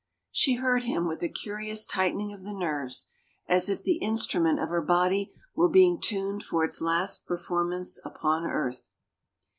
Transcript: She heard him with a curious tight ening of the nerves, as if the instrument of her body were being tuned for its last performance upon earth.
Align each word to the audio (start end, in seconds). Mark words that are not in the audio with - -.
She 0.31 0.55
heard 0.55 0.81
him 0.85 1.07
with 1.07 1.21
a 1.21 1.29
curious 1.29 1.85
tight 1.85 2.15
ening 2.15 2.33
of 2.33 2.41
the 2.41 2.55
nerves, 2.55 3.11
as 3.47 3.69
if 3.69 3.83
the 3.83 3.97
instrument 3.97 4.59
of 4.59 4.69
her 4.69 4.81
body 4.81 5.31
were 5.55 5.69
being 5.69 6.01
tuned 6.01 6.41
for 6.43 6.63
its 6.65 6.81
last 6.81 7.27
performance 7.27 7.99
upon 8.03 8.45
earth. 8.49 8.89